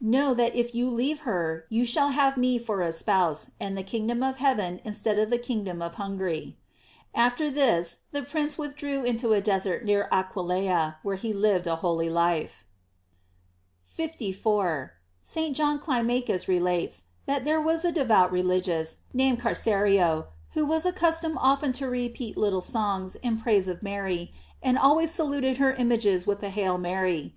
Know, 0.00 0.34
that 0.34 0.56
if 0.56 0.74
you 0.74 0.90
leave 0.90 1.20
her, 1.20 1.64
you 1.68 1.86
shall 1.86 2.08
have 2.08 2.36
me 2.36 2.58
for 2.58 2.82
a 2.82 2.90
spouse, 2.90 3.52
and 3.60 3.78
the 3.78 3.84
kingdom 3.84 4.20
of 4.20 4.38
heaven 4.38 4.80
instead 4.82 5.16
of 5.16 5.30
the 5.30 5.38
kingdom 5.38 5.80
of 5.80 5.94
Hungary." 5.94 6.58
After 7.14 7.48
this 7.50 8.00
the 8.10 8.22
prince 8.24 8.58
withdrew 8.58 9.04
into 9.04 9.32
a 9.32 9.40
desert 9.40 9.84
near 9.84 10.08
Aquileia, 10.10 10.96
where 11.04 11.14
he 11.14 11.32
lived 11.32 11.68
a 11.68 11.76
holy 11.76 12.10
life.f 12.10 12.56
54.— 13.84 14.94
St. 15.22 15.54
John 15.54 15.78
Clirnacus 15.78 16.48
relates, 16.48 17.04
that 17.26 17.44
there 17.44 17.60
was 17.60 17.84
a 17.84 17.92
devout 17.92 18.32
religious, 18.32 18.96
named 19.14 19.40
Carcerio, 19.40 20.26
who 20.54 20.64
was 20.64 20.84
accustomed 20.84 21.38
often 21.40 21.70
to 21.74 21.86
repeat 21.86 22.36
little 22.36 22.60
songs 22.60 23.14
in 23.14 23.40
praise 23.40 23.68
of 23.68 23.84
Mary, 23.84 24.32
and 24.60 24.76
always 24.78 25.12
saluted 25.12 25.58
her 25.58 25.74
images 25.74 26.26
with 26.26 26.42
a" 26.42 26.50
Hail 26.50 26.76
Mary." 26.76 27.34